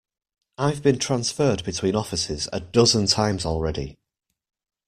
[0.57, 3.99] I've been transferred between offices a dozen times already.